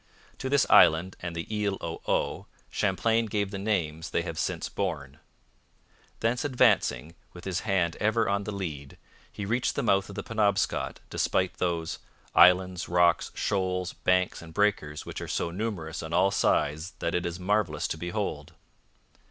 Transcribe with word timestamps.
To 0.39 0.49
this 0.49 0.65
island 0.67 1.15
and 1.19 1.35
the 1.35 1.47
Isle 1.63 1.77
au 1.79 1.99
Haut 2.05 2.47
Champlain 2.71 3.27
gave 3.27 3.51
the 3.51 3.59
names 3.59 4.09
they 4.09 4.23
have 4.23 4.39
since 4.39 4.67
borne. 4.67 5.19
Thence 6.21 6.43
advancing, 6.43 7.13
with 7.33 7.45
his 7.45 7.59
hand 7.59 7.97
ever 7.97 8.27
on 8.27 8.43
the 8.45 8.51
lead, 8.51 8.97
he 9.31 9.45
reached 9.45 9.75
the 9.75 9.83
mouth 9.83 10.09
of 10.09 10.15
the 10.15 10.23
Penobscot, 10.23 11.01
despite 11.11 11.57
those 11.57 11.99
'islands, 12.33 12.89
rocks, 12.89 13.29
shoals, 13.35 13.93
banks, 13.93 14.41
and 14.41 14.55
breakers 14.55 15.05
which 15.05 15.21
are 15.21 15.27
so 15.27 15.51
numerous 15.51 16.01
on 16.01 16.13
all 16.13 16.31
sides 16.31 16.93
that 16.97 17.13
it 17.13 17.23
is 17.23 17.39
marvellous 17.39 17.87
to 17.89 17.95
behold.' 17.97 18.53